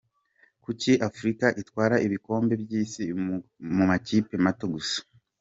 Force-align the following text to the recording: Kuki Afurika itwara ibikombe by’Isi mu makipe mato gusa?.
Kuki 0.63 0.91
Afurika 1.07 1.45
itwara 1.61 1.95
ibikombe 2.05 2.53
by’Isi 2.63 3.03
mu 3.75 3.83
makipe 3.89 4.33
mato 4.45 4.65
gusa?. 4.73 4.97